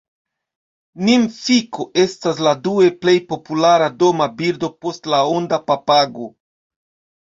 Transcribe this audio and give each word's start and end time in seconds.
Nimfiko 1.09 1.85
estas 2.05 2.41
la 2.49 2.55
due 2.69 2.89
plej 3.05 3.17
populara 3.37 3.93
doma 4.03 4.33
birdo 4.43 4.75
post 4.85 5.15
la 5.17 5.25
onda 5.39 5.65
papago. 5.73 6.33